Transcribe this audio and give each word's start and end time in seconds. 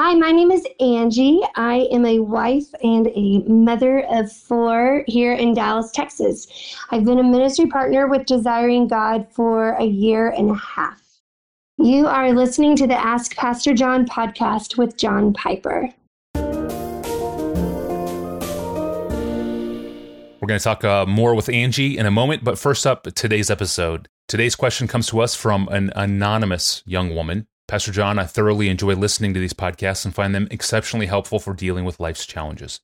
Hi, 0.00 0.14
my 0.14 0.30
name 0.30 0.52
is 0.52 0.64
Angie. 0.78 1.40
I 1.56 1.88
am 1.90 2.06
a 2.06 2.20
wife 2.20 2.72
and 2.84 3.08
a 3.16 3.40
mother 3.48 4.06
of 4.08 4.30
four 4.30 5.02
here 5.08 5.32
in 5.32 5.54
Dallas, 5.54 5.90
Texas. 5.90 6.46
I've 6.92 7.04
been 7.04 7.18
a 7.18 7.24
ministry 7.24 7.66
partner 7.66 8.06
with 8.06 8.24
Desiring 8.24 8.86
God 8.86 9.26
for 9.32 9.70
a 9.70 9.82
year 9.82 10.28
and 10.28 10.52
a 10.52 10.54
half. 10.54 11.02
You 11.78 12.06
are 12.06 12.32
listening 12.32 12.76
to 12.76 12.86
the 12.86 12.94
Ask 12.94 13.34
Pastor 13.34 13.74
John 13.74 14.06
podcast 14.06 14.78
with 14.78 14.96
John 14.96 15.32
Piper. 15.32 15.92
We're 20.40 20.46
going 20.46 20.60
to 20.60 20.64
talk 20.64 20.84
uh, 20.84 21.06
more 21.06 21.34
with 21.34 21.48
Angie 21.48 21.98
in 21.98 22.06
a 22.06 22.12
moment, 22.12 22.44
but 22.44 22.56
first 22.56 22.86
up, 22.86 23.02
today's 23.16 23.50
episode. 23.50 24.08
Today's 24.28 24.54
question 24.54 24.86
comes 24.86 25.08
to 25.08 25.18
us 25.18 25.34
from 25.34 25.66
an 25.72 25.90
anonymous 25.96 26.84
young 26.86 27.16
woman 27.16 27.48
Pastor 27.68 27.92
John, 27.92 28.18
I 28.18 28.24
thoroughly 28.24 28.70
enjoy 28.70 28.94
listening 28.94 29.34
to 29.34 29.40
these 29.40 29.52
podcasts 29.52 30.06
and 30.06 30.14
find 30.14 30.34
them 30.34 30.48
exceptionally 30.50 31.04
helpful 31.04 31.38
for 31.38 31.52
dealing 31.52 31.84
with 31.84 32.00
life's 32.00 32.24
challenges. 32.24 32.80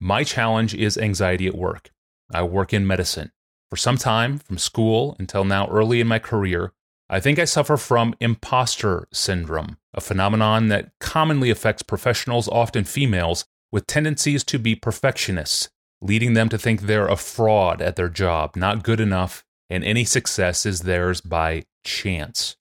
My 0.00 0.24
challenge 0.24 0.74
is 0.74 0.96
anxiety 0.96 1.46
at 1.46 1.54
work. 1.54 1.90
I 2.32 2.42
work 2.42 2.72
in 2.72 2.86
medicine. 2.86 3.32
For 3.68 3.76
some 3.76 3.98
time, 3.98 4.38
from 4.38 4.56
school 4.56 5.14
until 5.18 5.44
now 5.44 5.68
early 5.68 6.00
in 6.00 6.06
my 6.06 6.18
career, 6.18 6.72
I 7.10 7.20
think 7.20 7.38
I 7.38 7.44
suffer 7.44 7.76
from 7.76 8.14
imposter 8.18 9.06
syndrome, 9.12 9.76
a 9.92 10.00
phenomenon 10.00 10.68
that 10.68 10.92
commonly 11.00 11.50
affects 11.50 11.82
professionals, 11.82 12.48
often 12.48 12.84
females, 12.84 13.44
with 13.70 13.86
tendencies 13.86 14.42
to 14.44 14.58
be 14.58 14.74
perfectionists, 14.74 15.68
leading 16.00 16.32
them 16.32 16.48
to 16.48 16.56
think 16.56 16.82
they're 16.82 17.08
a 17.08 17.16
fraud 17.16 17.82
at 17.82 17.96
their 17.96 18.08
job, 18.08 18.56
not 18.56 18.84
good 18.84 19.00
enough, 19.00 19.44
and 19.68 19.84
any 19.84 20.04
success 20.04 20.64
is 20.64 20.80
theirs 20.80 21.20
by 21.20 21.64
chance. 21.84 22.56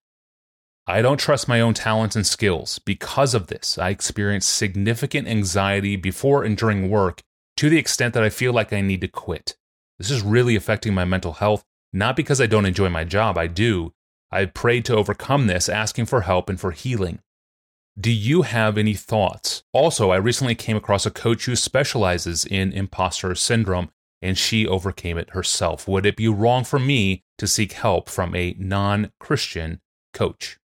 I 0.85 1.01
don't 1.01 1.17
trust 1.17 1.47
my 1.47 1.61
own 1.61 1.73
talents 1.73 2.17
and 2.17 2.27
skills. 2.27 2.79
Because 2.79 3.33
of 3.33 3.47
this, 3.47 3.77
I 3.77 3.89
experience 3.89 4.45
significant 4.45 5.29
anxiety 5.29 5.95
before 5.95 6.43
and 6.43 6.57
during 6.57 6.89
work 6.89 7.21
to 7.55 7.69
the 7.69 7.77
extent 7.77 8.13
that 8.13 8.23
I 8.23 8.29
feel 8.29 8.51
like 8.51 8.73
I 8.73 8.81
need 8.81 8.99
to 9.01 9.07
quit. 9.07 9.55
This 9.97 10.11
is 10.11 10.21
really 10.21 10.57
affecting 10.57 10.93
my 10.93 11.05
mental 11.05 11.33
health, 11.33 11.63
not 11.93 12.17
because 12.17 12.41
I 12.41 12.47
don't 12.47 12.65
enjoy 12.65 12.89
my 12.89 13.05
job, 13.05 13.37
I 13.37 13.47
do. 13.47 13.93
I've 14.29 14.53
prayed 14.53 14.83
to 14.85 14.95
overcome 14.95 15.47
this, 15.47 15.69
asking 15.69 16.07
for 16.07 16.21
help 16.21 16.49
and 16.49 16.59
for 16.59 16.71
healing. 16.71 17.19
Do 17.97 18.11
you 18.11 18.41
have 18.41 18.77
any 18.77 18.95
thoughts? 18.95 19.63
Also, 19.71 20.09
I 20.09 20.17
recently 20.17 20.55
came 20.55 20.75
across 20.75 21.05
a 21.05 21.11
coach 21.11 21.45
who 21.45 21.55
specializes 21.55 22.43
in 22.43 22.73
imposter 22.73 23.35
syndrome, 23.35 23.91
and 24.21 24.37
she 24.37 24.67
overcame 24.67 25.17
it 25.17 25.29
herself. 25.29 25.87
Would 25.87 26.05
it 26.05 26.17
be 26.17 26.27
wrong 26.27 26.63
for 26.63 26.79
me 26.79 27.23
to 27.37 27.47
seek 27.47 27.73
help 27.73 28.09
from 28.09 28.35
a 28.35 28.55
non 28.57 29.11
Christian 29.19 29.79
coach? 30.13 30.57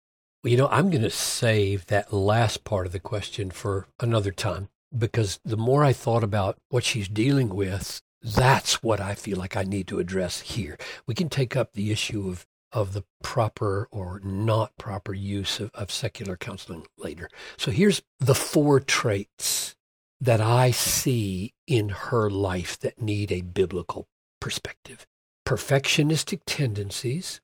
You 0.48 0.56
know, 0.56 0.68
I'm 0.68 0.88
going 0.88 1.02
to 1.02 1.10
save 1.10 1.84
that 1.86 2.10
last 2.10 2.64
part 2.64 2.86
of 2.86 2.92
the 2.92 2.98
question 2.98 3.50
for 3.50 3.86
another 4.00 4.30
time 4.30 4.70
because 4.96 5.38
the 5.44 5.58
more 5.58 5.84
I 5.84 5.92
thought 5.92 6.24
about 6.24 6.56
what 6.70 6.84
she's 6.84 7.06
dealing 7.06 7.50
with, 7.50 8.00
that's 8.22 8.82
what 8.82 8.98
I 8.98 9.14
feel 9.14 9.36
like 9.36 9.58
I 9.58 9.64
need 9.64 9.86
to 9.88 9.98
address 9.98 10.40
here. 10.40 10.78
We 11.06 11.14
can 11.14 11.28
take 11.28 11.54
up 11.54 11.74
the 11.74 11.92
issue 11.92 12.28
of 12.30 12.46
of 12.72 12.94
the 12.94 13.04
proper 13.22 13.88
or 13.90 14.20
not 14.24 14.72
proper 14.78 15.12
use 15.12 15.60
of, 15.60 15.70
of 15.74 15.90
secular 15.90 16.36
counseling 16.36 16.86
later. 16.96 17.28
So 17.58 17.70
here's 17.70 18.02
the 18.18 18.34
four 18.34 18.80
traits 18.80 19.76
that 20.18 20.40
I 20.40 20.70
see 20.70 21.52
in 21.66 21.90
her 21.90 22.30
life 22.30 22.78
that 22.80 23.02
need 23.02 23.30
a 23.32 23.42
biblical 23.42 24.08
perspective 24.40 25.06
perfectionistic 25.46 26.40
tendencies, 26.46 27.42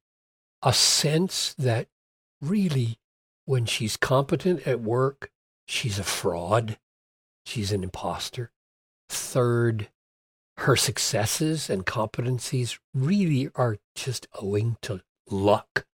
a 0.63 0.73
sense 0.73 1.55
that 1.59 1.89
really, 2.49 2.99
when 3.45 3.67
she's 3.67 3.97
competent 3.97 4.67
at 4.67 4.81
work, 4.81 5.31
she's 5.67 5.99
a 5.99 6.05
fraud. 6.05 6.79
She's 7.47 7.73
an 7.73 7.83
imposter. 7.83 8.51
Third, 9.09 9.89
her 10.59 10.77
successes 10.77 11.69
and 11.69 11.85
competencies 11.85 12.79
really 12.95 13.51
are 13.55 13.79
just 13.95 14.27
owing 14.41 14.77
to 14.83 15.03
luck. 15.29 15.85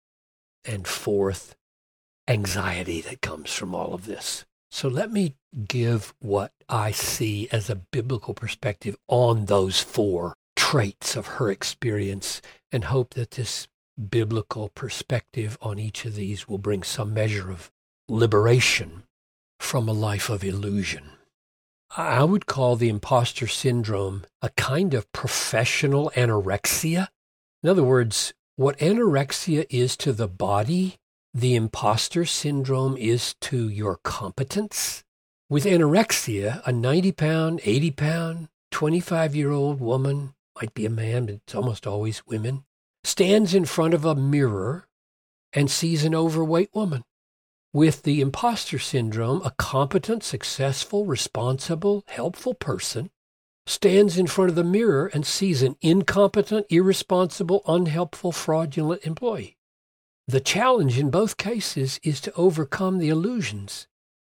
And 0.65 0.87
fourth, 0.87 1.57
anxiety 2.29 3.01
that 3.01 3.23
comes 3.23 3.53
from 3.53 3.75
all 3.75 3.95
of 3.95 4.07
this. 4.07 4.45
So 4.71 4.89
let 4.89 5.11
me 5.11 5.35
give 5.67 6.15
what 6.21 6.53
I 6.69 6.93
see 6.93 7.49
as 7.51 7.69
a 7.69 7.75
biblical 7.75 8.35
perspective 8.35 8.97
on 9.09 9.47
those 9.47 9.81
four 9.81 10.35
traits 10.55 11.17
of 11.17 11.27
her 11.27 11.51
experience 11.51 12.41
and 12.71 12.85
hope 12.85 13.15
that 13.15 13.33
this 13.33 13.67
biblical 14.09 14.71
perspective 14.71 15.59
on 15.61 15.79
each 15.79 16.05
of 16.05 16.15
these 16.15 16.49
will 16.49 16.59
bring 16.59 16.83
some 16.83 17.15
measure 17.15 17.51
of 17.51 17.71
liberation 18.09 19.05
from 19.59 19.89
a 19.89 19.93
life 19.93 20.29
of 20.29 20.43
illusion. 20.43 21.11
I 21.97 22.25
would 22.25 22.47
call 22.47 22.77
the 22.77 22.89
imposter 22.89 23.47
syndrome 23.47 24.25
a 24.41 24.51
kind 24.51 24.95
of 24.95 25.11
professional 25.13 26.13
anorexia. 26.15 27.09
In 27.63 27.69
other 27.69 27.83
words, 27.83 28.33
what 28.57 28.79
anorexia 28.79 29.67
is 29.71 29.97
to 29.99 30.13
the 30.13 30.29
body, 30.29 30.97
the 31.35 31.55
imposter 31.55 32.25
syndrome 32.25 32.97
is 32.97 33.35
to 33.41 33.69
your 33.69 33.97
competence. 33.97 35.03
With 35.49 35.65
anorexia, 35.65 36.63
a 36.65 36.73
90 36.73 37.13
pound, 37.13 37.61
80 37.65 37.91
pound, 37.93 38.49
25 38.71 39.35
year 39.35 39.51
old 39.51 39.81
woman, 39.81 40.35
might 40.61 40.75
be 40.75 40.87
a 40.87 40.91
man, 40.91 41.27
but 41.27 41.35
it's 41.37 41.55
almost 41.55 41.87
always 41.87 42.27
women, 42.27 42.65
stands 43.05 43.55
in 43.55 43.65
front 43.65 43.95
of 43.95 44.05
a 44.05 44.15
mirror 44.15 44.87
and 45.53 45.71
sees 45.71 46.05
an 46.05 46.15
overweight 46.15 46.71
woman. 46.75 47.05
With 47.73 48.03
the 48.03 48.21
imposter 48.21 48.79
syndrome, 48.79 49.43
a 49.45 49.53
competent, 49.53 50.25
successful, 50.25 51.07
responsible, 51.07 52.03
helpful 52.09 52.55
person 52.55 53.11
stands 53.67 54.19
in 54.19 54.27
front 54.27 54.51
of 54.51 54.57
the 54.57 54.65
mirror 54.65 55.07
and 55.15 55.25
sees 55.25 55.63
an 55.63 55.77
incompetent, 55.81 56.67
irresponsible, 56.69 57.63
unhelpful, 57.67 58.33
fraudulent 58.33 59.07
employee. 59.07 59.57
The 60.27 60.41
challenge 60.41 60.99
in 60.99 61.11
both 61.11 61.37
cases 61.37 62.01
is 62.03 62.21
to 62.23 62.35
overcome 62.35 62.99
the 62.99 63.09
illusions 63.09 63.87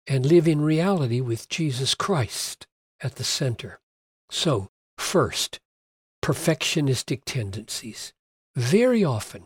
and 0.07 0.25
live 0.25 0.47
in 0.47 0.61
reality 0.61 1.21
with 1.21 1.47
Jesus 1.47 1.95
Christ 1.95 2.67
at 3.01 3.15
the 3.15 3.23
center. 3.23 3.79
So, 4.29 4.69
first, 4.97 5.59
perfectionistic 6.21 7.21
tendencies 7.25 8.13
very 8.59 9.03
often 9.03 9.45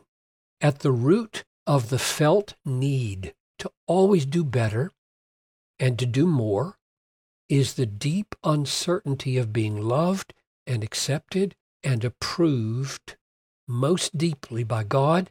at 0.60 0.80
the 0.80 0.92
root 0.92 1.44
of 1.68 1.90
the 1.90 2.00
felt 2.00 2.56
need 2.66 3.34
to 3.60 3.72
always 3.88 4.26
do 4.26 4.44
better 4.44 4.92
and 5.80 6.00
to 6.00 6.06
do 6.06 6.26
more 6.26 6.78
is 7.48 7.74
the 7.74 7.86
deep 7.86 8.36
uncertainty 8.44 9.38
of 9.38 9.54
being 9.54 9.80
loved 9.80 10.34
and 10.66 10.84
accepted 10.84 11.56
and 11.84 12.04
approved 12.04 13.16
most 13.68 14.18
deeply 14.18 14.64
by 14.64 14.84
God, 14.84 15.30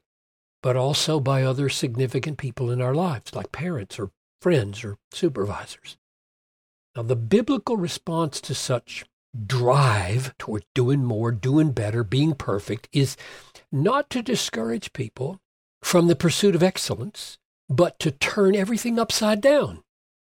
but 0.62 0.76
also 0.76 1.18
by 1.18 1.42
other 1.42 1.68
significant 1.68 2.38
people 2.38 2.70
in 2.70 2.80
our 2.80 2.94
lives, 2.94 3.34
like 3.34 3.50
parents 3.50 3.98
or 3.98 4.10
friends 4.40 4.84
or 4.84 4.96
supervisors. 5.12 5.96
Now, 6.94 7.02
the 7.02 7.16
biblical 7.16 7.76
response 7.76 8.40
to 8.42 8.54
such 8.54 9.04
drive 9.46 10.36
toward 10.38 10.64
doing 10.74 11.04
more, 11.04 11.32
doing 11.32 11.72
better, 11.72 12.04
being 12.04 12.34
perfect 12.34 12.88
is 12.92 13.16
not 13.70 14.10
to 14.10 14.22
discourage 14.22 14.92
people 14.92 15.40
from 15.82 16.06
the 16.06 16.16
pursuit 16.16 16.54
of 16.54 16.62
excellence, 16.62 17.38
but 17.68 17.98
to 17.98 18.10
turn 18.10 18.54
everything 18.54 18.98
upside 18.98 19.40
down. 19.40 19.82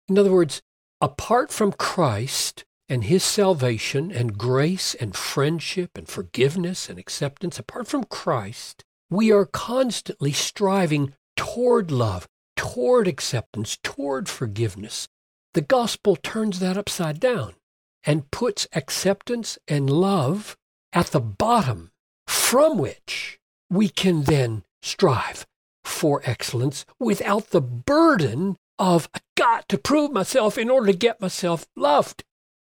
In 0.07 0.17
other 0.17 0.31
words, 0.31 0.61
apart 1.01 1.51
from 1.51 1.71
Christ 1.71 2.65
and 2.87 3.05
his 3.05 3.23
salvation 3.23 4.11
and 4.11 4.37
grace 4.37 4.93
and 4.95 5.15
friendship 5.15 5.97
and 5.97 6.07
forgiveness 6.07 6.89
and 6.89 6.99
acceptance, 6.99 7.57
apart 7.57 7.87
from 7.87 8.03
Christ, 8.03 8.83
we 9.09 9.31
are 9.31 9.45
constantly 9.45 10.31
striving 10.31 11.13
toward 11.35 11.91
love, 11.91 12.27
toward 12.55 13.07
acceptance, 13.07 13.77
toward 13.83 14.29
forgiveness. 14.29 15.07
The 15.53 15.61
gospel 15.61 16.15
turns 16.15 16.59
that 16.59 16.77
upside 16.77 17.19
down 17.19 17.55
and 18.05 18.29
puts 18.31 18.67
acceptance 18.73 19.57
and 19.67 19.89
love 19.89 20.57
at 20.91 21.07
the 21.07 21.21
bottom 21.21 21.91
from 22.27 22.77
which 22.77 23.39
we 23.69 23.89
can 23.89 24.23
then 24.23 24.63
strive 24.81 25.45
for 25.83 26.21
excellence 26.25 26.85
without 26.99 27.49
the 27.49 27.61
burden 27.61 28.55
of 28.79 29.09
I 29.13 29.19
got 29.35 29.69
to 29.69 29.77
prove 29.77 30.11
myself 30.11 30.57
in 30.57 30.69
order 30.69 30.87
to 30.87 30.97
get 30.97 31.21
myself 31.21 31.65
loved. 31.75 32.23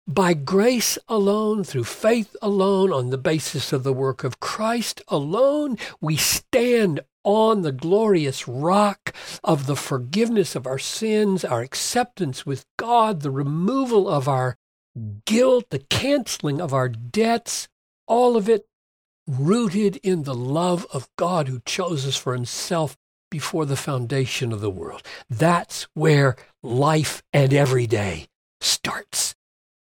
By 0.06 0.34
grace 0.34 0.98
alone, 1.08 1.64
through 1.64 1.84
faith 1.84 2.36
alone, 2.42 2.92
on 2.92 3.08
the 3.08 3.16
basis 3.16 3.72
of 3.72 3.84
the 3.84 3.92
work 3.92 4.22
of 4.22 4.38
Christ 4.38 5.00
alone, 5.08 5.78
we 5.98 6.16
stand 6.16 7.00
on 7.24 7.62
the 7.62 7.72
glorious 7.72 8.46
rock 8.46 9.14
of 9.42 9.66
the 9.66 9.76
forgiveness 9.76 10.54
of 10.54 10.66
our 10.66 10.78
sins, 10.78 11.42
our 11.42 11.62
acceptance 11.62 12.44
with 12.44 12.66
God, 12.76 13.22
the 13.22 13.30
removal 13.30 14.06
of 14.06 14.28
our 14.28 14.58
guilt, 15.24 15.66
the 15.70 15.78
canceling 15.78 16.60
of 16.60 16.72
our 16.72 16.88
debts, 16.88 17.68
all 18.06 18.36
of 18.36 18.48
it 18.48 18.66
rooted 19.26 19.96
in 19.98 20.24
the 20.24 20.34
love 20.34 20.86
of 20.92 21.08
God 21.16 21.48
who 21.48 21.60
chose 21.64 22.06
us 22.06 22.16
for 22.16 22.34
himself 22.34 22.96
before 23.30 23.66
the 23.66 23.76
foundation 23.76 24.52
of 24.52 24.60
the 24.60 24.70
world. 24.70 25.02
That's 25.28 25.88
where 25.94 26.36
life 26.62 27.22
and 27.32 27.52
every 27.52 27.86
day 27.86 28.28
starts. 28.60 29.34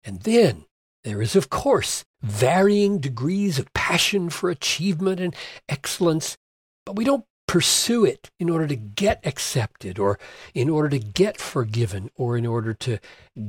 And 0.05 0.21
then 0.23 0.67
there 1.05 1.23
is, 1.23 1.37
of 1.37 1.49
course, 1.49 2.05
varying 2.21 2.99
degrees 2.99 3.59
of 3.59 3.73
passion 3.73 4.29
for 4.29 4.51
achievement 4.51 5.21
and 5.21 5.35
excellence, 5.69 6.37
but 6.85 6.97
we 6.97 7.05
don't 7.05 7.25
pursue 7.47 8.05
it 8.05 8.31
in 8.39 8.51
order 8.51 8.67
to 8.67 8.77
get 8.77 9.21
accepted 9.25 9.99
or 9.99 10.19
in 10.55 10.69
order 10.69 10.91
to 10.91 10.99
get 10.99 11.41
forgiven 11.41 12.11
or 12.17 12.37
in 12.37 12.45
order 12.45 12.75
to 12.75 12.99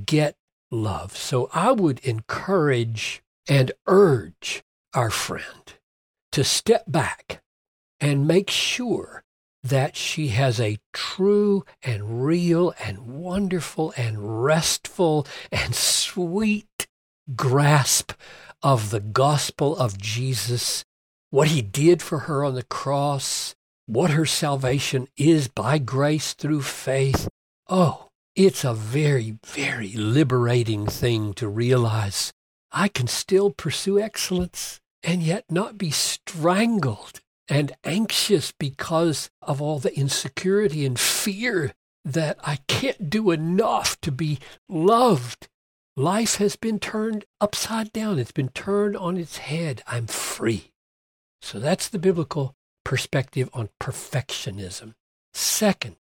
get 0.05 0.35
love. 0.71 1.15
So 1.15 1.49
I 1.53 1.71
would 1.71 1.99
encourage 1.99 3.21
and 3.47 3.71
urge 3.87 4.63
our 4.93 5.09
friend 5.09 5.73
to 6.31 6.43
step 6.43 6.85
back 6.87 7.41
and 7.99 8.27
make 8.27 8.49
sure 8.49 9.23
that 9.63 9.95
she 9.95 10.29
has 10.29 10.59
a 10.59 10.77
true 10.93 11.65
and 11.83 12.25
real 12.25 12.73
and 12.79 12.99
wonderful 12.99 13.93
and 13.97 14.43
restful 14.43 15.27
and 15.51 15.75
sweet 15.75 16.87
grasp 17.35 18.13
of 18.63 18.89
the 18.89 18.99
gospel 18.99 19.75
of 19.77 19.97
Jesus, 19.97 20.85
what 21.29 21.49
he 21.49 21.61
did 21.61 22.01
for 22.01 22.19
her 22.19 22.43
on 22.43 22.55
the 22.55 22.63
cross, 22.63 23.55
what 23.85 24.11
her 24.11 24.25
salvation 24.25 25.07
is 25.17 25.47
by 25.47 25.77
grace 25.77 26.33
through 26.33 26.61
faith. 26.61 27.27
Oh, 27.67 28.08
it's 28.39 28.63
a 28.63 28.73
very, 28.73 29.37
very 29.45 29.91
liberating 29.91 30.87
thing 30.87 31.33
to 31.33 31.45
realize 31.49 32.31
I 32.71 32.87
can 32.87 33.07
still 33.07 33.51
pursue 33.51 33.99
excellence 33.99 34.79
and 35.03 35.21
yet 35.21 35.43
not 35.49 35.77
be 35.77 35.91
strangled 35.91 37.19
and 37.49 37.73
anxious 37.83 38.53
because 38.57 39.29
of 39.41 39.61
all 39.61 39.77
the 39.77 39.93
insecurity 39.93 40.85
and 40.85 40.97
fear 40.97 41.73
that 42.05 42.37
I 42.41 42.59
can't 42.69 43.09
do 43.09 43.31
enough 43.31 43.99
to 44.01 44.11
be 44.11 44.39
loved. 44.69 45.49
Life 45.97 46.35
has 46.35 46.55
been 46.55 46.79
turned 46.79 47.25
upside 47.41 47.91
down. 47.91 48.19
It's 48.19 48.31
been 48.31 48.49
turned 48.49 48.95
on 48.95 49.17
its 49.17 49.39
head. 49.39 49.83
I'm 49.85 50.07
free. 50.07 50.71
So 51.41 51.59
that's 51.59 51.89
the 51.89 51.99
biblical 51.99 52.55
perspective 52.85 53.49
on 53.53 53.67
perfectionism. 53.81 54.93
Second, 55.33 55.97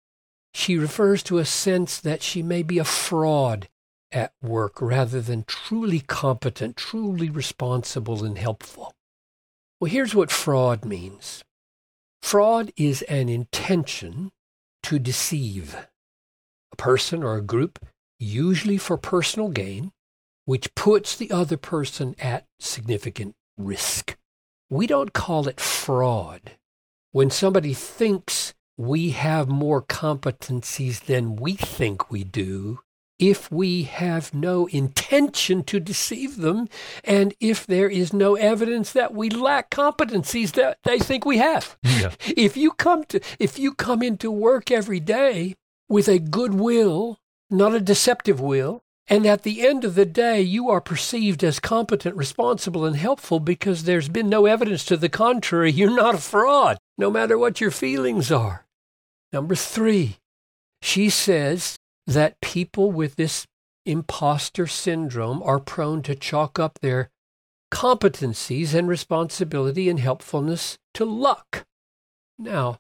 she 0.55 0.77
refers 0.79 1.23
to 1.25 1.39
a 1.39 1.45
sense 1.45 2.01
that 2.01 2.23
she 2.23 2.43
may 2.43 2.63
be 2.63 2.79
a 2.79 2.85
fraud 2.85 3.69
at 4.11 4.33
work 4.43 4.81
rather 4.81 5.21
than 5.21 5.45
truly 5.45 6.01
competent, 6.01 6.77
truly 6.77 7.29
responsible, 7.29 8.25
and 8.25 8.39
helpful. 8.39 8.95
Well, 9.81 9.91
here's 9.91 10.15
what 10.15 10.31
fraud 10.31 10.85
means 10.85 11.45
fraud 12.23 12.73
is 12.77 13.03
an 13.03 13.29
intention 13.29 14.33
to 14.83 14.99
deceive 14.99 15.77
a 16.73 16.77
person 16.77 17.23
or 17.23 17.37
a 17.37 17.43
group, 17.43 17.79
usually 18.19 18.79
for 18.79 18.97
personal 18.97 19.49
gain, 19.49 19.93
which 20.45 20.75
puts 20.75 21.15
the 21.15 21.31
other 21.31 21.57
person 21.57 22.15
at 22.19 22.47
significant 22.59 23.35
risk. 23.57 24.17
We 24.71 24.87
don't 24.87 25.13
call 25.13 25.49
it 25.49 25.61
fraud 25.61 26.57
when 27.13 27.31
somebody 27.31 27.75
thinks 27.75 28.55
we 28.79 29.11
have 29.11 29.49
more 29.49 29.83
competencies 29.83 31.01
than 31.01 31.35
we 31.35 31.55
think 31.55 32.11
we 32.11 32.23
do 32.23 32.79
if 33.19 33.51
we 33.51 33.83
have 33.83 34.33
no 34.33 34.67
intention 34.67 35.65
to 35.65 35.81
deceive 35.81 36.37
them 36.37 36.69
and 37.03 37.35
if 37.41 37.67
there 37.67 37.89
is 37.89 38.13
no 38.13 38.37
evidence 38.37 38.93
that 38.93 39.13
we 39.13 39.29
lack 39.29 39.71
competencies 39.71 40.53
that 40.53 40.79
they 40.85 41.01
think 41.01 41.27
we 41.27 41.39
have. 41.39 41.77
Yeah. 41.83 42.13
If 42.37 42.57
you 42.57 42.71
come 42.71 43.05
to 43.07 43.21
if 43.41 43.59
you 43.59 43.75
come 43.75 44.03
into 44.03 44.31
work 44.31 44.71
every 44.71 45.01
day 45.01 45.57
with 45.89 46.09
a 46.09 46.21
good 46.21 46.55
will, 46.55 47.19
not 47.51 47.75
a 47.75 47.81
deceptive 47.81 48.41
will, 48.41 48.85
and 49.09 49.27
at 49.27 49.43
the 49.43 49.67
end 49.67 49.85
of 49.85 49.97
the 49.97 50.07
day, 50.07 50.41
you 50.41 50.69
are 50.69 50.81
perceived 50.81 51.43
as 51.43 51.59
competent, 51.59 52.15
responsible, 52.15 52.85
and 52.85 52.95
helpful 52.95 53.41
because 53.41 53.85
there's 53.85 54.09
been 54.09 54.29
no 54.29 54.47
evidence 54.47 54.85
to 54.85 54.97
the 54.97 55.09
contrary. 55.09 55.73
You're 55.79 55.97
not 55.97 56.15
a 56.15 56.19
fraud, 56.19 56.79
no 56.97 57.11
matter 57.11 57.37
what 57.37 57.61
your 57.61 57.73
feelings 57.73 58.31
are. 58.31 58.68
Number 59.33 59.55
three, 59.55 60.19
she 60.81 61.11
says 61.11 61.79
that 62.07 62.41
people 62.41 62.91
with 62.91 63.17
this 63.17 63.47
imposter 63.85 64.67
syndrome 64.67 65.43
are 65.43 65.59
prone 65.59 66.03
to 66.03 66.15
chalk 66.15 66.59
up 66.59 66.79
their 66.81 67.11
competencies 67.71 68.75
and 68.75 68.89
responsibility 68.89 69.89
and 69.89 70.01
helpfulness 70.01 70.79
to 70.95 71.05
luck. 71.05 71.67
Now, 72.39 72.79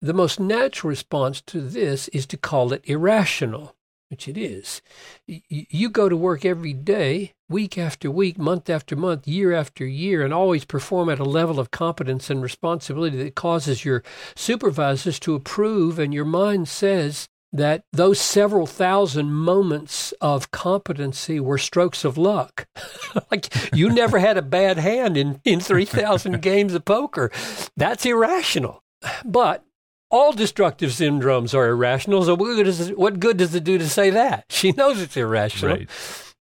the 0.00 0.14
most 0.14 0.38
natural 0.40 0.88
response 0.88 1.40
to 1.42 1.60
this 1.60 2.08
is 2.08 2.26
to 2.26 2.36
call 2.36 2.72
it 2.72 2.82
irrational, 2.84 3.74
which 4.10 4.26
it 4.28 4.36
is. 4.36 4.82
You 5.26 5.88
go 5.88 6.08
to 6.08 6.16
work 6.16 6.44
every 6.44 6.72
day, 6.72 7.32
week 7.48 7.78
after 7.78 8.10
week, 8.10 8.38
month 8.38 8.68
after 8.68 8.96
month, 8.96 9.28
year 9.28 9.52
after 9.52 9.86
year, 9.86 10.22
and 10.22 10.34
always 10.34 10.64
perform 10.64 11.08
at 11.08 11.20
a 11.20 11.24
level 11.24 11.60
of 11.60 11.70
competence 11.70 12.28
and 12.28 12.42
responsibility 12.42 13.16
that 13.22 13.36
causes 13.36 13.84
your 13.84 14.02
supervisors 14.34 15.20
to 15.20 15.34
approve, 15.34 15.98
and 15.98 16.12
your 16.12 16.24
mind 16.24 16.68
says, 16.68 17.28
that 17.52 17.82
those 17.92 18.20
several 18.20 18.66
thousand 18.66 19.32
moments 19.32 20.12
of 20.20 20.50
competency 20.50 21.40
were 21.40 21.58
strokes 21.58 22.04
of 22.04 22.16
luck. 22.16 22.68
like 23.30 23.74
you 23.74 23.90
never 23.90 24.18
had 24.18 24.36
a 24.36 24.42
bad 24.42 24.78
hand 24.78 25.16
in, 25.16 25.40
in 25.44 25.60
3,000 25.60 26.40
games 26.42 26.74
of 26.74 26.84
poker. 26.84 27.30
That's 27.76 28.06
irrational. 28.06 28.82
But 29.24 29.64
all 30.10 30.32
destructive 30.32 30.90
syndromes 30.90 31.54
are 31.54 31.68
irrational. 31.68 32.24
So 32.24 32.34
what 32.34 32.56
good, 32.56 32.64
does 32.64 32.88
it, 32.88 32.98
what 32.98 33.20
good 33.20 33.36
does 33.36 33.54
it 33.54 33.64
do 33.64 33.78
to 33.78 33.88
say 33.88 34.10
that? 34.10 34.44
She 34.50 34.72
knows 34.72 35.00
it's 35.00 35.16
irrational. 35.16 35.76
Right. 35.76 35.90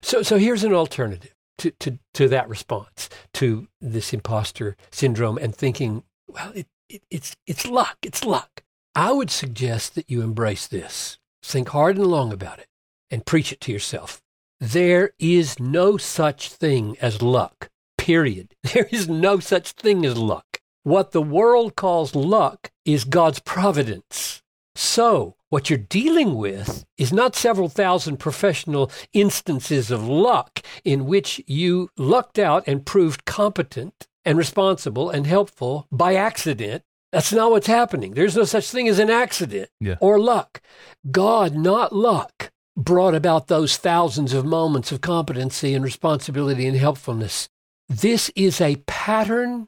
So, 0.03 0.23
so 0.23 0.39
here's 0.39 0.65
an 0.65 0.73
alternative 0.73 1.35
to, 1.59 1.71
to, 1.73 1.99
to 2.15 2.29
that 2.29 2.49
response 2.49 3.09
to 3.35 3.69
this 3.81 4.13
imposter 4.13 4.77
syndrome 4.91 5.39
and 5.39 5.55
thinking, 5.55 6.03
well, 6.27 6.51
it, 6.55 6.67
it, 6.89 7.03
it's, 7.11 7.37
it's 7.47 7.67
luck. 7.67 7.99
It's 8.03 8.25
luck. 8.25 8.63
I 8.95 9.13
would 9.13 9.31
suggest 9.31 9.95
that 9.95 10.11
you 10.11 10.23
embrace 10.23 10.67
this. 10.67 11.19
Think 11.43 11.69
hard 11.69 11.97
and 11.97 12.07
long 12.07 12.33
about 12.33 12.59
it 12.59 12.67
and 13.11 13.27
preach 13.27 13.53
it 13.53 13.61
to 13.63 13.73
yourself. 13.73 14.21
There 14.59 15.13
is 15.19 15.61
no 15.61 15.97
such 15.97 16.51
thing 16.51 16.97
as 17.01 17.23
luck, 17.23 17.71
period. 17.97 18.55
There 18.75 18.89
is 18.91 19.09
no 19.09 19.39
such 19.41 19.73
thing 19.73 20.05
as 20.05 20.17
luck. 20.17 20.50
What 20.83 21.13
the 21.13 21.23
world 21.23 21.77
calls 21.77 22.15
luck 22.15 22.71
is 22.85 23.05
God's 23.05 23.39
providence. 23.41 24.43
So, 24.75 25.37
what 25.51 25.69
you're 25.69 25.79
dealing 25.79 26.37
with 26.37 26.85
is 26.97 27.13
not 27.13 27.35
several 27.35 27.69
thousand 27.69 28.19
professional 28.19 28.91
instances 29.13 29.91
of 29.91 30.09
luck 30.09 30.61
in 30.85 31.07
which 31.07 31.43
you 31.47 31.91
lucked 31.99 32.39
out 32.39 32.65
and 32.67 32.87
proved 32.87 33.25
competent 33.25 34.07
and 34.25 34.39
responsible 34.39 35.11
and 35.11 35.27
helpful 35.27 35.87
by 35.91 36.15
accident 36.15 36.83
that's 37.13 37.33
not 37.33 37.51
what's 37.51 37.67
happening. 37.67 38.15
There's 38.15 38.37
no 38.37 38.45
such 38.45 38.71
thing 38.71 38.89
as 38.89 38.99
an 38.99 39.11
accident 39.11 39.69
yeah. 39.81 39.97
or 40.01 40.21
luck. 40.21 40.61
God, 41.11 41.57
not 41.57 41.93
luck, 41.93 42.53
brought 42.77 43.15
about 43.15 43.49
those 43.49 43.77
thousands 43.77 44.33
of 44.33 44.45
moments 44.45 44.93
of 44.93 45.01
competency 45.01 45.75
and 45.75 45.85
responsibility 45.85 46.67
and 46.67 46.77
helpfulness. 46.77 47.49
This 47.89 48.31
is 48.37 48.61
a 48.61 48.77
pattern 48.87 49.67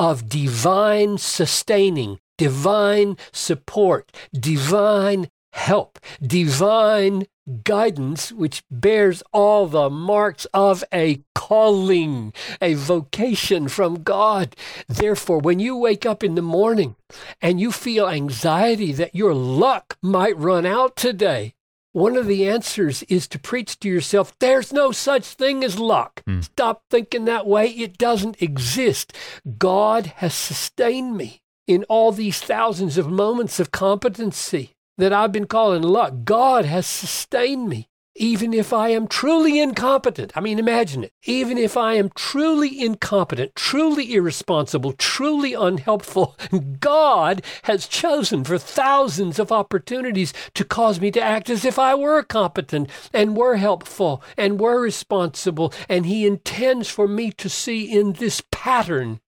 of 0.00 0.30
divine 0.30 1.18
sustaining, 1.18 2.18
divine 2.38 3.18
support, 3.32 4.10
divine 4.32 5.28
help, 5.52 5.98
divine 6.22 7.26
guidance 7.64 8.32
which 8.32 8.62
bears 8.70 9.22
all 9.30 9.66
the 9.66 9.90
marks 9.90 10.46
of 10.54 10.82
a 10.90 11.22
calling, 11.34 12.32
a 12.62 12.72
vocation 12.72 13.68
from 13.68 14.02
God. 14.02 14.56
Therefore, 14.88 15.38
when 15.38 15.58
you 15.58 15.76
wake 15.76 16.06
up 16.06 16.24
in 16.24 16.34
the 16.34 16.40
morning 16.40 16.96
and 17.42 17.60
you 17.60 17.70
feel 17.70 18.08
anxiety 18.08 18.92
that 18.92 19.14
your 19.14 19.34
luck 19.34 19.98
might 20.00 20.38
run 20.38 20.64
out 20.64 20.96
today, 20.96 21.52
one 21.92 22.16
of 22.16 22.26
the 22.26 22.48
answers 22.48 23.02
is 23.04 23.26
to 23.28 23.38
preach 23.38 23.78
to 23.80 23.88
yourself, 23.88 24.34
there's 24.38 24.72
no 24.72 24.92
such 24.92 25.24
thing 25.24 25.64
as 25.64 25.78
luck. 25.78 26.22
Mm. 26.26 26.44
Stop 26.44 26.82
thinking 26.90 27.24
that 27.24 27.46
way. 27.46 27.68
It 27.68 27.98
doesn't 27.98 28.40
exist. 28.40 29.16
God 29.58 30.06
has 30.16 30.34
sustained 30.34 31.16
me 31.16 31.42
in 31.66 31.84
all 31.84 32.12
these 32.12 32.40
thousands 32.40 32.98
of 32.98 33.10
moments 33.10 33.60
of 33.60 33.70
competency 33.72 34.72
that 34.98 35.12
I've 35.12 35.32
been 35.32 35.46
calling 35.46 35.82
luck. 35.82 36.24
God 36.24 36.64
has 36.64 36.86
sustained 36.86 37.68
me. 37.68 37.88
Even 38.16 38.52
if 38.52 38.72
I 38.72 38.88
am 38.88 39.06
truly 39.06 39.60
incompetent, 39.60 40.32
I 40.36 40.40
mean, 40.40 40.58
imagine 40.58 41.04
it. 41.04 41.12
Even 41.24 41.56
if 41.56 41.76
I 41.76 41.94
am 41.94 42.10
truly 42.10 42.80
incompetent, 42.80 43.54
truly 43.54 44.12
irresponsible, 44.14 44.92
truly 44.94 45.54
unhelpful, 45.54 46.36
God 46.80 47.42
has 47.62 47.86
chosen 47.86 48.42
for 48.42 48.58
thousands 48.58 49.38
of 49.38 49.52
opportunities 49.52 50.32
to 50.54 50.64
cause 50.64 51.00
me 51.00 51.12
to 51.12 51.20
act 51.22 51.48
as 51.48 51.64
if 51.64 51.78
I 51.78 51.94
were 51.94 52.22
competent 52.24 52.90
and 53.12 53.36
were 53.36 53.56
helpful 53.56 54.22
and 54.36 54.58
were 54.58 54.80
responsible. 54.80 55.72
And 55.88 56.04
He 56.04 56.26
intends 56.26 56.88
for 56.88 57.06
me 57.06 57.30
to 57.32 57.48
see 57.48 57.84
in 57.84 58.14
this 58.14 58.42
pattern 58.50 59.20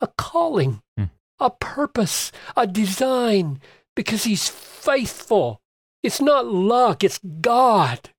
a 0.00 0.06
calling, 0.16 0.80
hmm. 0.96 1.04
a 1.40 1.50
purpose, 1.50 2.30
a 2.56 2.68
design 2.68 3.60
because 3.96 4.24
He's 4.24 4.48
faithful. 4.48 5.60
It's 6.04 6.20
not 6.20 6.46
luck, 6.46 7.02
it's 7.02 7.18
God. 7.40 8.10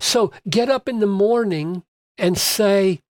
So 0.00 0.32
get 0.48 0.68
up 0.68 0.88
in 0.88 1.00
the 1.00 1.06
morning 1.06 1.82
and 2.18 2.36
say, 2.38 3.00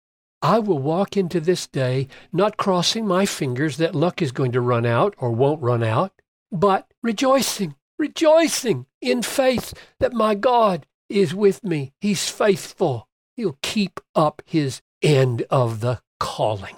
I 0.43 0.59
will 0.59 0.79
walk 0.79 1.17
into 1.17 1.41
this 1.41 1.67
day 1.67 2.09
not 2.33 2.57
crossing 2.57 3.07
my 3.07 3.27
fingers 3.27 3.79
that 3.79 3.95
luck 3.95 4.21
is 4.23 4.33
going 4.33 4.53
to 4.53 4.61
run 4.61 4.87
out 4.87 5.15
or 5.19 5.31
won't 5.31 5.63
run 5.63 5.83
out, 5.83 6.13
but 6.53 6.93
rejoicing, 7.03 7.75
rejoicing 7.99 8.87
in 9.01 9.23
faith 9.23 9.75
that 9.99 10.13
my 10.13 10.35
God 10.35 10.87
is 11.09 11.35
with 11.35 11.65
me. 11.65 11.93
He's 12.01 12.29
faithful. 12.29 13.09
He'll 13.37 13.59
keep 13.63 14.01
up 14.15 14.43
his 14.45 14.83
end 15.03 15.43
of 15.51 15.81
the 15.81 16.01
calling, 16.21 16.77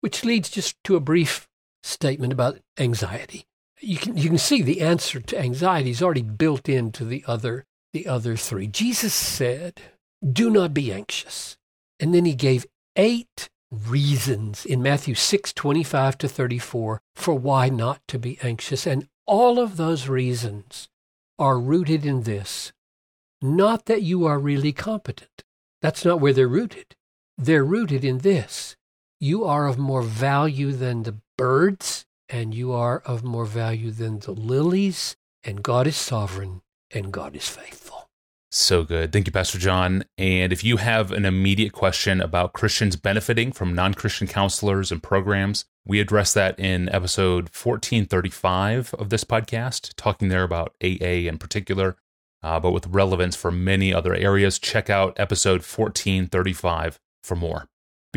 which 0.00 0.24
leads 0.24 0.50
just 0.50 0.76
to 0.84 0.96
a 0.96 1.00
brief 1.00 1.48
statement 1.82 2.32
about 2.32 2.60
anxiety. 2.78 3.46
You 3.80 3.96
can, 3.96 4.16
you 4.16 4.28
can 4.28 4.38
see 4.38 4.62
the 4.62 4.80
answer 4.80 5.20
to 5.20 5.38
anxiety 5.38 5.90
is 5.90 6.02
already 6.02 6.22
built 6.22 6.68
into 6.68 7.04
the 7.04 7.24
other, 7.26 7.64
the 7.92 8.06
other 8.06 8.36
three. 8.36 8.66
Jesus 8.66 9.14
said, 9.14 9.80
do 10.22 10.50
not 10.50 10.74
be 10.74 10.92
anxious. 10.92 11.56
And 12.00 12.14
then 12.14 12.24
he 12.24 12.34
gave 12.34 12.66
eight 12.96 13.48
reasons 13.70 14.64
in 14.64 14.82
Matthew 14.82 15.14
6 15.14 15.52
25 15.52 16.18
to 16.18 16.28
34 16.28 17.00
for 17.14 17.34
why 17.34 17.68
not 17.68 18.00
to 18.08 18.18
be 18.18 18.38
anxious. 18.42 18.86
And 18.86 19.08
all 19.26 19.58
of 19.58 19.76
those 19.76 20.08
reasons 20.08 20.88
are 21.38 21.58
rooted 21.58 22.04
in 22.06 22.22
this 22.22 22.72
not 23.40 23.86
that 23.86 24.02
you 24.02 24.26
are 24.26 24.38
really 24.38 24.72
competent. 24.72 25.44
That's 25.80 26.04
not 26.04 26.20
where 26.20 26.32
they're 26.32 26.48
rooted. 26.48 26.96
They're 27.36 27.64
rooted 27.64 28.04
in 28.04 28.18
this 28.18 28.76
you 29.20 29.44
are 29.44 29.66
of 29.66 29.78
more 29.78 30.02
value 30.02 30.70
than 30.70 31.02
the 31.02 31.16
birds, 31.36 32.06
and 32.28 32.54
you 32.54 32.72
are 32.72 33.00
of 33.00 33.24
more 33.24 33.46
value 33.46 33.90
than 33.90 34.20
the 34.20 34.30
lilies, 34.30 35.16
and 35.42 35.62
God 35.62 35.88
is 35.88 35.96
sovereign, 35.96 36.62
and 36.92 37.12
God 37.12 37.36
is 37.36 37.48
faithful. 37.48 38.08
So 38.50 38.82
good. 38.82 39.12
Thank 39.12 39.26
you, 39.26 39.32
Pastor 39.32 39.58
John. 39.58 40.04
And 40.16 40.52
if 40.52 40.64
you 40.64 40.78
have 40.78 41.12
an 41.12 41.26
immediate 41.26 41.72
question 41.72 42.20
about 42.20 42.54
Christians 42.54 42.96
benefiting 42.96 43.52
from 43.52 43.74
non 43.74 43.92
Christian 43.92 44.26
counselors 44.26 44.90
and 44.90 45.02
programs, 45.02 45.66
we 45.84 46.00
address 46.00 46.32
that 46.32 46.58
in 46.58 46.88
episode 46.88 47.44
1435 47.44 48.94
of 48.94 49.10
this 49.10 49.24
podcast, 49.24 49.92
talking 49.96 50.28
there 50.28 50.44
about 50.44 50.74
AA 50.82 51.28
in 51.28 51.36
particular, 51.36 51.96
uh, 52.42 52.58
but 52.58 52.72
with 52.72 52.86
relevance 52.86 53.36
for 53.36 53.50
many 53.50 53.92
other 53.92 54.14
areas. 54.14 54.58
Check 54.58 54.88
out 54.88 55.18
episode 55.18 55.60
1435 55.60 56.98
for 57.22 57.36
more. 57.36 57.68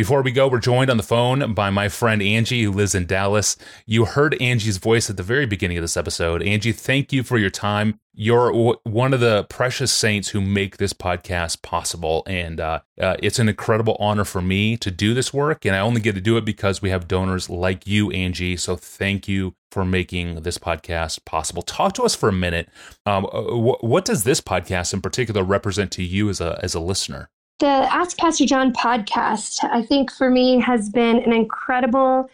Before 0.02 0.24
we 0.24 0.32
go, 0.32 0.48
we're 0.48 0.58
joined 0.58 0.90
on 0.90 0.98
the 0.98 1.04
phone 1.04 1.54
by 1.54 1.70
my 1.70 1.88
friend 1.88 2.24
Angie, 2.24 2.64
who 2.64 2.72
lives 2.72 2.96
in 2.96 3.06
Dallas. 3.06 3.56
You 3.86 4.06
heard 4.06 4.36
Angie's 4.42 4.78
voice 4.78 5.12
at 5.12 5.16
the 5.16 5.22
very 5.22 5.46
beginning 5.46 5.78
of 5.78 5.84
this 5.84 5.96
episode. 5.96 6.42
Angie, 6.42 6.72
thank 6.72 7.14
you 7.14 7.22
for 7.22 7.38
your 7.38 7.52
time. 7.52 8.00
You're 8.12 8.52
w- 8.52 8.80
one 8.82 9.14
of 9.14 9.20
the 9.20 9.44
precious 9.44 9.92
saints 9.94 10.30
who 10.30 10.42
make 10.42 10.78
this 10.78 10.92
podcast 10.92 11.62
possible. 11.62 12.24
And 12.26 12.60
uh, 12.60 12.80
uh, 13.00 13.18
it's 13.20 13.38
an 13.38 13.48
incredible 13.48 13.96
honor 14.00 14.26
for 14.26 14.42
me 14.42 14.76
to 14.78 14.90
do 14.90 15.14
this 15.14 15.32
work. 15.32 15.66
And 15.68 15.76
I 15.76 15.80
only 15.82 16.02
get 16.02 16.16
to 16.16 16.22
do 16.22 16.36
it 16.36 16.46
because 16.46 16.82
we 16.82 16.90
have 16.90 17.08
donors 17.08 17.48
like 17.48 17.86
you, 17.86 18.10
Angie. 18.10 18.58
So 18.58 18.76
thank 18.76 19.28
you 19.28 19.54
for 19.70 19.86
making 19.86 20.42
this 20.42 20.58
podcast 20.58 21.26
possible. 21.26 21.62
Talk 21.62 21.94
to 21.94 22.04
us 22.06 22.16
for 22.16 22.28
a 22.28 22.34
minute. 22.34 22.70
Um, 23.06 23.28
uh, 23.32 23.44
wh- 23.44 23.84
what 23.84 24.06
does 24.06 24.24
this 24.24 24.42
podcast 24.42 24.96
in 24.96 25.02
particular 25.02 25.44
represent 25.44 25.92
to 25.92 26.04
you 26.04 26.28
as 26.28 26.42
a, 26.42 26.60
as 26.64 26.74
a 26.74 26.80
listener? 26.80 27.30
The 27.62 27.68
Ask 27.68 28.18
Pastor 28.18 28.48
John 28.48 28.74
podcast, 28.74 29.64
I 29.64 29.84
think 29.84 30.12
for 30.12 30.32
me, 30.32 30.60
has 30.62 30.90
been 30.90 31.18
an 31.18 31.32
incredible 31.32 32.28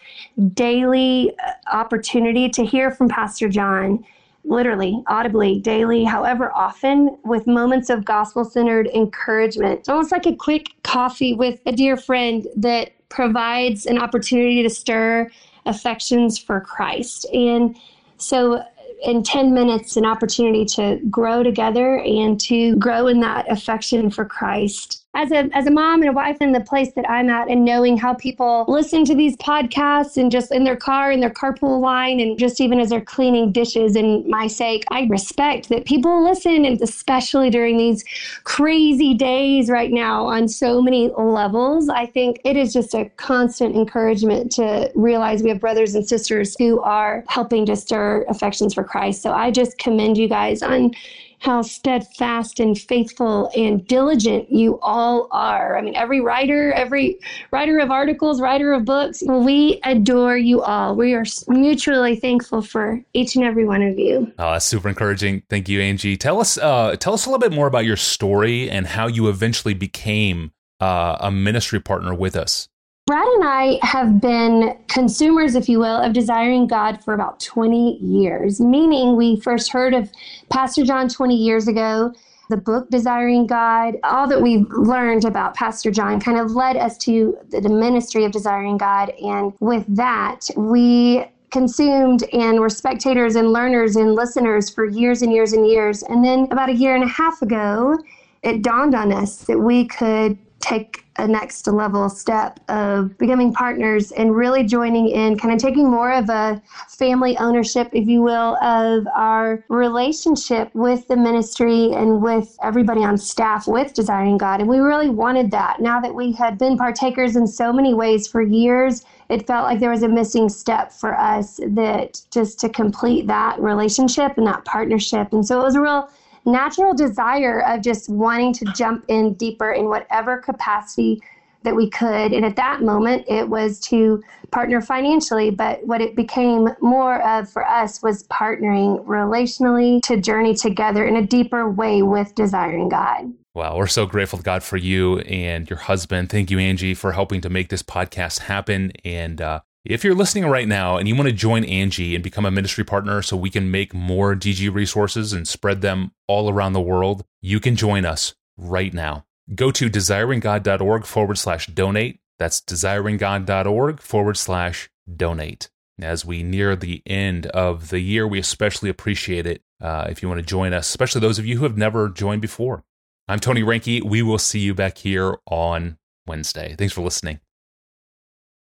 daily 0.53 1.33
uh, 1.45 1.51
opportunity 1.69 2.47
to 2.47 2.63
hear 2.63 2.91
from 2.91 3.09
Pastor 3.09 3.49
John, 3.49 4.05
literally, 4.45 5.03
audibly, 5.07 5.59
daily, 5.59 6.05
however 6.05 6.53
often, 6.55 7.17
with 7.25 7.45
moments 7.45 7.89
of 7.89 8.05
gospel 8.05 8.45
centered 8.45 8.87
encouragement. 8.95 9.79
It's 9.79 9.89
almost 9.89 10.13
like 10.13 10.25
a 10.27 10.33
quick 10.33 10.69
coffee 10.83 11.33
with 11.33 11.59
a 11.65 11.73
dear 11.73 11.97
friend 11.97 12.47
that 12.55 12.91
provides 13.09 13.85
an 13.85 13.97
opportunity 13.97 14.63
to 14.63 14.69
stir 14.69 15.29
affections 15.65 16.37
for 16.37 16.61
Christ. 16.61 17.25
And 17.33 17.75
so 18.15 18.63
in 19.03 19.23
10 19.23 19.53
minutes 19.53 19.97
an 19.97 20.05
opportunity 20.05 20.63
to 20.63 21.01
grow 21.09 21.43
together 21.43 21.99
and 21.99 22.39
to 22.39 22.77
grow 22.77 23.07
in 23.07 23.19
that 23.19 23.51
affection 23.51 24.09
for 24.09 24.23
Christ 24.23 25.03
as 25.17 25.31
a 25.31 25.49
as 25.53 25.65
a 25.65 25.71
mom 25.71 26.01
and 26.01 26.09
a 26.09 26.13
wife 26.13 26.37
in 26.41 26.51
the 26.51 26.61
place 26.61 26.93
that 26.93 27.09
I'm 27.09 27.29
at 27.29 27.49
and 27.49 27.65
knowing 27.65 27.97
how 27.97 28.13
people 28.13 28.65
listen 28.67 29.03
to 29.05 29.15
these 29.15 29.35
podcasts 29.37 30.15
and 30.15 30.31
just 30.31 30.51
in 30.51 30.63
their 30.63 30.75
car 30.75 31.11
in 31.11 31.19
their 31.19 31.31
carpool 31.31 31.81
line 31.81 32.19
and 32.19 32.37
just 32.37 32.61
even 32.61 32.79
as 32.79 32.89
they're 32.89 33.01
cleaning 33.01 33.51
dishes 33.51 33.95
and 33.95 34.25
my 34.27 34.45
sake 34.45 34.85
I 34.91 35.07
respect 35.09 35.69
that 35.69 35.85
people 35.85 36.23
listen 36.23 36.65
and 36.65 36.79
especially 36.81 37.49
during 37.49 37.77
these 37.77 38.05
crazy 38.43 39.15
days 39.15 39.69
right 39.69 39.91
now 39.91 40.27
on 40.27 40.47
so 40.47 40.81
many 40.83 41.09
levels 41.17 41.89
I 41.89 42.05
think 42.05 42.39
it 42.45 42.55
is 42.55 42.71
just 42.71 42.93
a 42.93 43.09
constant 43.17 43.75
encouragement 43.75 44.51
to 44.53 44.91
realize 44.93 45.41
we 45.41 45.49
have 45.49 45.59
brothers 45.59 45.95
and 45.95 46.07
sisters 46.07 46.55
who 46.59 46.79
are 46.81 47.23
helping 47.27 47.65
to 47.65 47.75
stir 47.75 48.23
affections 48.29 48.73
for 48.75 48.83
Christ. 48.83 49.21
So 49.23 49.31
I 49.31 49.49
just 49.49 49.79
commend 49.79 50.17
you 50.17 50.27
guys 50.27 50.61
on 50.61 50.91
how 51.39 51.61
steadfast 51.61 52.59
and 52.59 52.77
faithful 52.77 53.49
and 53.55 53.85
diligent 53.87 54.51
you 54.51 54.79
all 54.81 55.27
are. 55.31 55.77
I 55.77 55.81
mean, 55.81 55.95
every 55.95 56.19
writer, 56.19 56.71
every 56.73 57.19
writer 57.51 57.79
of 57.79 57.91
articles, 57.91 58.41
writer 58.41 58.73
of 58.73 58.85
books, 58.85 59.21
we 59.27 59.79
adore 59.83 60.37
you 60.37 60.61
all. 60.61 60.95
We 60.95 61.13
are 61.13 61.25
mutually 61.47 62.15
thankful 62.15 62.61
for 62.61 63.01
each 63.13 63.35
and 63.35 63.45
every 63.45 63.65
one 63.65 63.81
of 63.81 63.99
you. 63.99 64.31
Oh, 64.39 64.53
that's 64.53 64.65
super 64.65 64.89
encouraging. 64.89 65.43
Thank 65.49 65.69
you, 65.69 65.79
Angie. 65.81 66.17
Tell 66.17 66.39
us, 66.39 66.57
uh, 66.57 66.95
tell 66.95 67.13
us 67.13 67.25
a 67.25 67.29
little 67.29 67.39
bit 67.39 67.53
more 67.53 67.67
about 67.67 67.85
your 67.85 67.97
story 67.97 68.69
and 68.69 68.87
how 68.87 69.07
you 69.07 69.29
eventually 69.29 69.73
became 69.73 70.51
uh, 70.79 71.17
a 71.19 71.31
ministry 71.31 71.79
partner 71.79 72.13
with 72.13 72.35
us. 72.35 72.67
Brad 73.07 73.25
and 73.25 73.43
I 73.45 73.79
have 73.83 74.19
been 74.19 74.77
consumers, 74.89 75.55
if 75.55 75.69
you 75.69 75.79
will, 75.79 75.95
of 75.95 76.11
desiring 76.11 76.67
God 76.67 77.01
for 77.01 77.13
about 77.13 77.39
20 77.39 77.99
years, 77.99 78.59
meaning 78.59 79.15
we 79.15 79.39
first 79.39 79.71
heard 79.71 79.93
of 79.93 80.11
Pastor 80.49 80.83
John 80.83 81.07
20 81.07 81.33
years 81.33 81.69
ago. 81.69 82.13
The 82.49 82.57
book 82.57 82.89
Desiring 82.89 83.47
God, 83.47 83.95
all 84.03 84.27
that 84.27 84.41
we've 84.41 84.69
learned 84.71 85.23
about 85.23 85.55
Pastor 85.55 85.89
John 85.89 86.19
kind 86.19 86.37
of 86.37 86.51
led 86.51 86.75
us 86.75 86.97
to 86.99 87.37
the 87.49 87.69
ministry 87.69 88.25
of 88.25 88.33
Desiring 88.33 88.77
God. 88.77 89.11
And 89.21 89.53
with 89.61 89.85
that, 89.95 90.41
we 90.57 91.23
consumed 91.49 92.25
and 92.33 92.59
were 92.59 92.67
spectators 92.67 93.37
and 93.37 93.53
learners 93.53 93.95
and 93.95 94.15
listeners 94.15 94.69
for 94.69 94.83
years 94.83 95.21
and 95.21 95.31
years 95.31 95.53
and 95.53 95.65
years. 95.65 96.03
And 96.03 96.25
then 96.25 96.49
about 96.51 96.67
a 96.67 96.75
year 96.75 96.93
and 96.93 97.05
a 97.05 97.07
half 97.07 97.41
ago, 97.41 97.97
it 98.43 98.63
dawned 98.63 98.95
on 98.95 99.13
us 99.13 99.45
that 99.45 99.59
we 99.59 99.87
could 99.87 100.37
take 100.59 101.05
a 101.17 101.27
next 101.27 101.67
level 101.67 102.09
step 102.09 102.59
of 102.69 103.17
becoming 103.17 103.53
partners 103.53 104.11
and 104.11 104.35
really 104.35 104.63
joining 104.63 105.09
in, 105.09 105.37
kind 105.37 105.53
of 105.53 105.59
taking 105.59 105.89
more 105.89 106.11
of 106.11 106.29
a 106.29 106.61
family 106.87 107.37
ownership, 107.37 107.89
if 107.93 108.07
you 108.07 108.21
will, 108.21 108.57
of 108.63 109.07
our 109.15 109.63
relationship 109.69 110.69
with 110.73 111.07
the 111.07 111.17
ministry 111.17 111.91
and 111.93 112.21
with 112.21 112.57
everybody 112.61 113.03
on 113.03 113.17
staff 113.17 113.67
with 113.67 113.93
Desiring 113.93 114.37
God. 114.37 114.59
And 114.59 114.69
we 114.69 114.79
really 114.79 115.09
wanted 115.09 115.51
that. 115.51 115.79
Now 115.79 115.99
that 115.99 116.13
we 116.13 116.31
had 116.33 116.57
been 116.57 116.77
partakers 116.77 117.35
in 117.35 117.47
so 117.47 117.73
many 117.73 117.93
ways 117.93 118.27
for 118.27 118.41
years, 118.41 119.03
it 119.29 119.45
felt 119.47 119.65
like 119.65 119.79
there 119.79 119.91
was 119.91 120.03
a 120.03 120.07
missing 120.07 120.49
step 120.49 120.91
for 120.91 121.17
us 121.17 121.59
that 121.67 122.21
just 122.31 122.59
to 122.61 122.69
complete 122.69 123.27
that 123.27 123.59
relationship 123.59 124.37
and 124.37 124.47
that 124.47 124.63
partnership. 124.65 125.33
And 125.33 125.45
so 125.45 125.59
it 125.59 125.63
was 125.63 125.75
a 125.75 125.81
real 125.81 126.09
natural 126.47 126.93
desire 126.93 127.61
of 127.61 127.81
just 127.81 128.09
wanting 128.09 128.53
to 128.53 128.65
jump 128.73 129.05
in 129.07 129.33
deeper 129.33 129.71
in 129.71 129.85
whatever 129.89 130.37
capacity 130.37 131.21
that 131.63 131.75
we 131.75 131.89
could. 131.89 132.31
And 132.31 132.45
at 132.45 132.55
that 132.55 132.81
moment, 132.81 133.25
it 133.27 133.49
was 133.49 133.79
to 133.81 134.23
partner 134.51 134.81
financially. 134.81 135.51
But 135.51 135.85
what 135.85 136.01
it 136.01 136.15
became 136.15 136.69
more 136.81 137.21
of 137.27 137.49
for 137.49 137.67
us 137.67 138.01
was 138.01 138.23
partnering 138.27 139.05
relationally 139.05 140.01
to 140.03 140.17
journey 140.17 140.55
together 140.55 141.05
in 141.05 141.17
a 141.17 141.25
deeper 141.25 141.69
way 141.69 142.01
with 142.01 142.33
desiring 142.35 142.89
God. 142.89 143.33
Wow, 143.53 143.75
we're 143.75 143.87
so 143.87 144.05
grateful 144.05 144.37
to 144.37 144.43
God 144.43 144.63
for 144.63 144.77
you 144.77 145.19
and 145.21 145.67
your 145.69 145.79
husband. 145.79 146.29
Thank 146.29 146.51
you, 146.51 146.59
Angie, 146.59 146.93
for 146.93 147.13
helping 147.13 147.41
to 147.41 147.49
make 147.49 147.69
this 147.69 147.81
podcast 147.81 148.41
happen. 148.41 148.91
And 149.03 149.41
uh, 149.41 149.61
if 149.89 150.03
you're 150.03 150.15
listening 150.15 150.45
right 150.45 150.67
now 150.67 150.97
and 150.97 151.07
you 151.07 151.15
want 151.15 151.27
to 151.27 151.33
join 151.33 151.63
Angie 151.63 152.13
and 152.13 152.23
become 152.23 152.45
a 152.45 152.51
ministry 152.51 152.83
partner 152.83 153.21
so 153.21 153.37
we 153.37 153.49
can 153.49 153.71
make 153.71 153.93
more 153.93 154.35
DG 154.35 154.73
resources 154.73 155.33
and 155.33 155.47
spread 155.47 155.81
them 155.81 156.11
all 156.27 156.49
around 156.49 156.73
the 156.73 156.81
world, 156.81 157.23
you 157.41 157.59
can 157.59 157.75
join 157.75 158.05
us 158.05 158.35
right 158.57 158.93
now. 158.93 159.25
Go 159.55 159.71
to 159.71 159.89
desiringgod.org 159.89 161.05
forward 161.05 161.37
slash 161.37 161.67
donate. 161.67 162.19
That's 162.37 162.59
desiringgod.org 162.61 164.01
forward 164.01 164.37
slash 164.37 164.89
donate. 165.15 165.69
As 165.99 166.25
we 166.25 166.43
near 166.43 166.75
the 166.75 167.01
end 167.07 167.47
of 167.47 167.89
the 167.89 167.99
year, 167.99 168.27
we 168.27 168.39
especially 168.39 168.89
appreciate 168.89 169.47
it 169.47 169.63
uh, 169.81 170.07
if 170.09 170.21
you 170.21 170.27
want 170.27 170.39
to 170.39 170.45
join 170.45 170.73
us, 170.73 170.87
especially 170.87 171.21
those 171.21 171.39
of 171.39 171.45
you 171.45 171.57
who 171.57 171.63
have 171.63 171.77
never 171.77 172.09
joined 172.09 172.41
before. 172.41 172.83
I'm 173.27 173.39
Tony 173.39 173.63
Reinke. 173.63 174.03
We 174.03 174.21
will 174.21 174.37
see 174.37 174.59
you 174.59 174.75
back 174.75 174.97
here 174.99 175.37
on 175.47 175.97
Wednesday. 176.27 176.75
Thanks 176.77 176.93
for 176.93 177.01
listening. 177.01 177.39